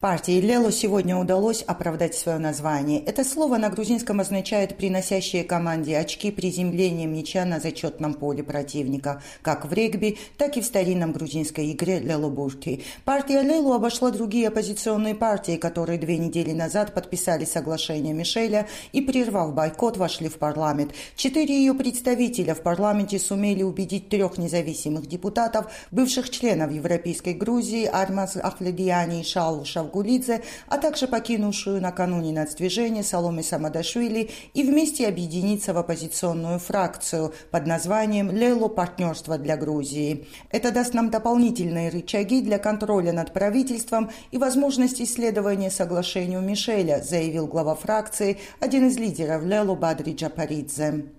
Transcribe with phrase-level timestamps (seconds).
[0.00, 3.00] Партии Лело сегодня удалось оправдать свое название.
[3.00, 9.64] Это слово на грузинском означает «приносящие команде очки приземлением мяча на зачетном поле противника», как
[9.64, 12.84] в регби, так и в старинном грузинской игре Лело-Бурти.
[13.04, 19.52] Партия Лело обошла другие оппозиционные партии, которые две недели назад подписали соглашение Мишеля и, прервав
[19.52, 20.92] бойкот, вошли в парламент.
[21.16, 28.36] Четыре ее представителя в парламенте сумели убедить трех независимых депутатов, бывших членов Европейской Грузии, Армаз
[28.36, 35.78] Ахледиани и Шалу Гулидзе, а также покинувшую накануне нацдвижение Соломе Самадашвили и вместе объединиться в
[35.78, 40.26] оппозиционную фракцию под названием «Лело партнерство для Грузии».
[40.50, 47.46] Это даст нам дополнительные рычаги для контроля над правительством и возможность исследования соглашению Мишеля, заявил
[47.46, 51.17] глава фракции, один из лидеров Лело Бадри Джапаридзе.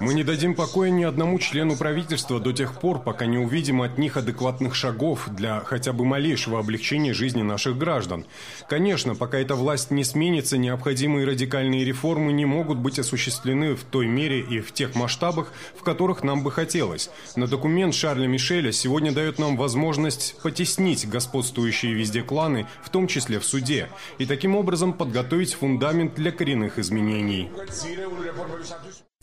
[0.00, 3.98] Мы не дадим покоя ни одному члену правительства до тех пор, пока не увидим от
[3.98, 8.26] них адекватных шагов для хотя бы малейшего облегчения жизни наших граждан.
[8.68, 14.06] Конечно, пока эта власть не сменится, необходимые радикальные реформы не могут быть осуществлены в той
[14.06, 17.10] мере и в тех масштабах, в которых нам бы хотелось.
[17.36, 23.38] Но документ Шарля Мишеля сегодня дает нам возможность потеснить господствующие везде кланы, в том числе
[23.38, 27.50] в суде, и таким образом подготовить фундамент для коренных изменений.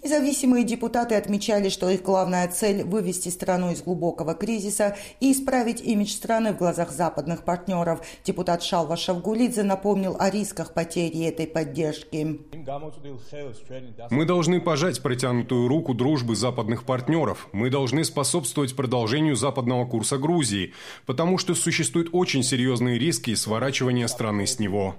[0.06, 6.10] Независимые депутаты отмечали, что их главная цель– вывести страну из глубокого кризиса и исправить имидж
[6.10, 8.02] страны в глазах западных партнеров.
[8.24, 12.40] Депутат Шалва Шавгулидзе напомнил о рисках потери этой поддержки.
[14.12, 17.48] Мы должны пожать протянутую руку дружбы западных партнеров.
[17.52, 20.74] Мы должны способствовать продолжению западного курса Грузии,
[21.08, 24.96] потому что существуют очень серьезные риски сворачивания страны с него.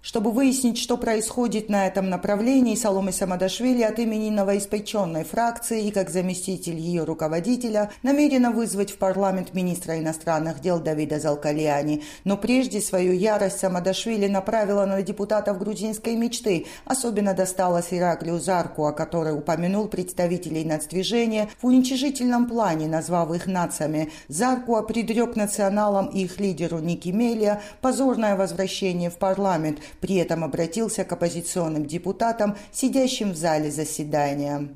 [0.00, 5.90] Чтобы выяснить, что происходит на этом направлении, Соломы Самада Саакашвили от имени новоиспеченной фракции и
[5.90, 12.02] как заместитель ее руководителя намерена вызвать в парламент министра иностранных дел Давида Залкалиани.
[12.24, 16.66] Но прежде свою ярость Самадашвили направила на депутатов грузинской мечты.
[16.84, 24.10] Особенно досталось Ираклию Зарку, о которой упомянул представителей нацдвижения в уничижительном плане, назвав их нацами.
[24.28, 29.78] Заркуа предрек националам и их лидеру Ники Мелия позорное возвращение в парламент.
[30.00, 34.68] При этом обратился к оппозиционным депутатам, сидящим в зале заседания.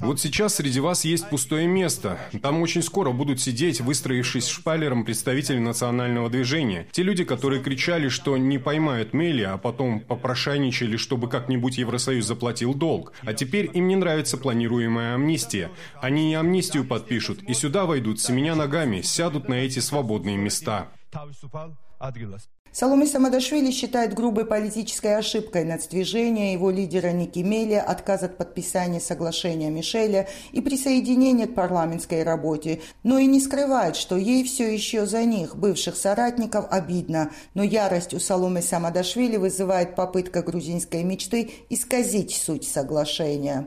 [0.00, 2.18] Вот сейчас среди вас есть пустое место.
[2.42, 6.86] Там очень скоро будут сидеть, выстроившись шпалером представители национального движения.
[6.92, 12.74] Те люди, которые кричали, что не поймают Мели, а потом попрошайничали, чтобы как-нибудь Евросоюз заплатил
[12.74, 13.12] долг.
[13.22, 15.70] А теперь им не нравится планируемая амнистия.
[16.00, 20.88] Они и амнистию подпишут, и сюда войдут семеня ногами, сядут на эти свободные места.
[21.18, 21.74] თავისუფალ
[22.10, 22.48] ადგილას.
[22.72, 29.70] Саломе Самадашвили считает грубой политической ошибкой нацдвижения его лидера Ники Мелия отказ от подписания соглашения
[29.70, 35.24] Мишеля и присоединения к парламентской работе, но и не скрывает, что ей все еще за
[35.24, 37.30] них, бывших соратников, обидно.
[37.54, 43.66] Но ярость у Саломе Самадашвили вызывает попытка грузинской мечты исказить суть соглашения.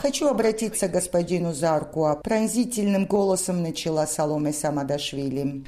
[0.00, 2.16] Хочу обратиться к господину Заркуа.
[2.16, 5.64] Пронзительным голосом начала Саломе Самадашвили.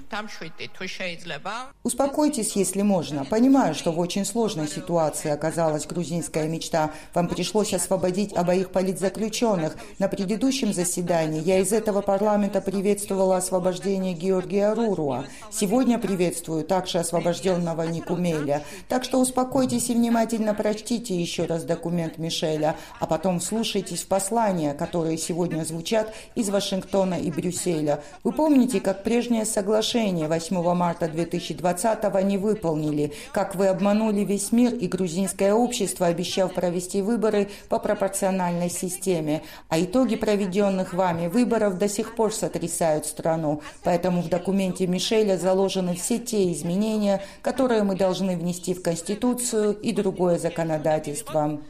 [1.82, 3.24] Успокойтесь, если можно.
[3.24, 6.90] Понимаю, что в очень сложной ситуации оказалась грузинская мечта.
[7.14, 9.76] Вам пришлось освободить обоих политзаключенных.
[9.98, 15.24] На предыдущем заседании я из этого парламента приветствовала освобождение Георгия Руруа.
[15.50, 18.64] Сегодня приветствую также освобожденного Никумеля.
[18.88, 24.74] Так что успокойтесь и внимательно прочтите еще раз документ Мишеля, а потом вслушайтесь в послания,
[24.74, 28.02] которые сегодня звучат из Вашингтона и Брюсселя.
[28.24, 34.52] Вы помните, как прежнее соглашение 8 марта марта 2020 не выполнили, как вы обманули весь
[34.52, 39.42] мир и грузинское общество, обещав провести выборы по пропорциональной системе.
[39.68, 43.62] А итоги проведенных вами выборов до сих пор сотрясают страну.
[43.82, 49.92] Поэтому в документе Мишеля заложены все те изменения, которые мы должны внести в Конституцию и
[49.92, 51.60] другое законодательство.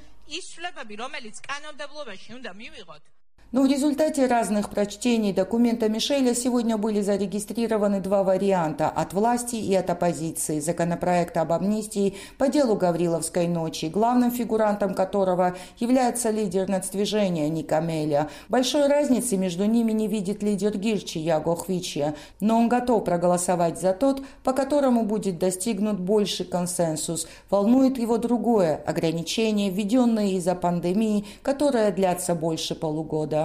[3.52, 9.74] Но в результате разных прочтений документа Мишеля сегодня были зарегистрированы два варианта от власти и
[9.74, 17.50] от оппозиции законопроекта об амнистии по делу Гавриловской ночи, главным фигурантом которого является лидер нацдвижения
[17.50, 18.30] Никамеля.
[18.48, 23.92] Большой разницы между ними не видит лидер Гирчи Яго Хвичия, но он готов проголосовать за
[23.92, 27.28] тот, по которому будет достигнут больший консенсус.
[27.50, 33.41] Волнует его другое– ограничение, введенное из-за пандемии, которое длятся больше полугода.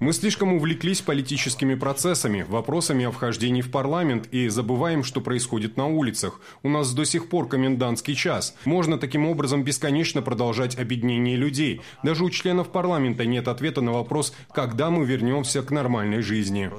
[0.00, 5.86] Мы слишком увлеклись политическими процессами, вопросами о вхождении в парламент и забываем, что происходит на
[5.86, 6.40] улицах.
[6.62, 8.56] У нас до сих пор комендантский час.
[8.64, 11.82] Можно таким образом бесконечно продолжать объединение людей.
[12.02, 16.70] Даже у членов парламента нет ответа на вопрос, когда мы вернемся к нормальной жизни.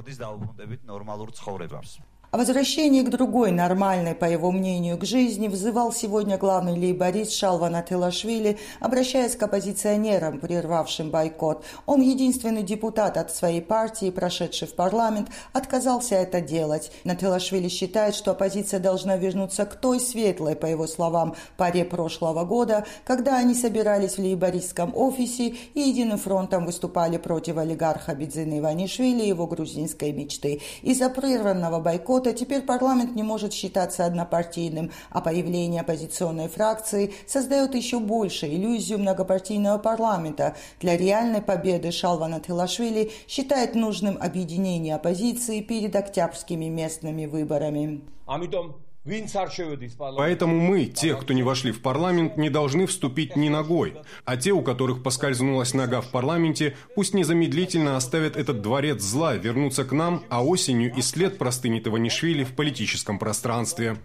[2.32, 7.76] О возвращении к другой нормальной, по его мнению, к жизни взывал сегодня главный лейборист Шалван
[7.76, 11.64] Ателашвили, обращаясь к оппозиционерам, прервавшим бойкот.
[11.86, 16.90] Он, единственный депутат от своей партии, прошедший в парламент, отказался это делать.
[17.04, 22.86] Нателашвили считает, что оппозиция должна вернуться к той светлой, по его словам, паре прошлого года,
[23.04, 29.28] когда они собирались в лейбористском офисе и единым фронтом выступали против олигарха Бедзины Иванишвили и
[29.28, 30.60] его грузинской мечты.
[30.82, 37.74] Из-за прерванного бойкота работа, теперь парламент не может считаться однопартийным, а появление оппозиционной фракции создает
[37.74, 40.54] еще больше иллюзию многопартийного парламента.
[40.80, 48.00] Для реальной победы Шалвана Тилашвили считает нужным объединение оппозиции перед октябрьскими местными выборами.
[50.16, 53.94] Поэтому мы, те, кто не вошли в парламент, не должны вступить ни ногой.
[54.24, 59.84] А те, у которых поскользнулась нога в парламенте, пусть незамедлительно оставят этот дворец зла, вернутся
[59.84, 63.96] к нам, а осенью и след простынет Иванишвили в политическом пространстве.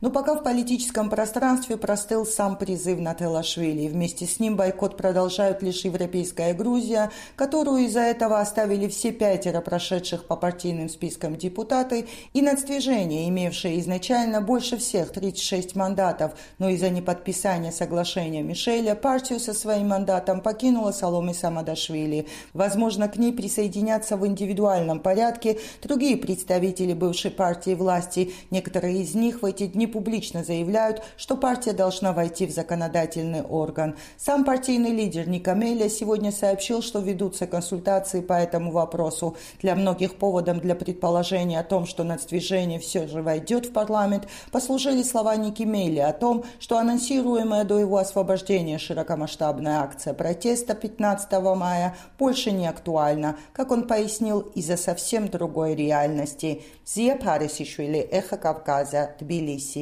[0.00, 5.62] Но пока в политическом пространстве простыл сам призыв на Телашвили, вместе с ним бойкот продолжают
[5.62, 12.40] лишь европейская Грузия, которую из-за этого оставили все пятеро прошедших по партийным спискам депутаты, и
[12.40, 19.88] нацдвижение, имевшее изначально больше всех 36 мандатов, но из-за неподписания соглашения Мишеля партию со своим
[19.88, 22.26] мандатом покинула Соломи Самадашвили.
[22.54, 28.32] Возможно, к ней присоединятся в индивидуальном порядке другие представители бывшей партии власти.
[28.50, 33.96] Некоторые из них в эти дни публично заявляют, что партия должна войти в законодательный орган.
[34.16, 39.36] Сам партийный лидер Никамеля сегодня сообщил, что ведутся консультации по этому вопросу.
[39.60, 45.02] Для многих поводом для предположения о том, что нацдвижение все же войдет в парламент, послужили
[45.02, 52.52] слова Никимели о том, что анонсируемая до его освобождения широкомасштабная акция протеста 15 мая больше
[52.52, 56.62] не актуальна, как он пояснил, из-за совсем другой реальности.
[56.84, 59.79] Зия Парисишвили, Эхо Кавказа, Тбилиси.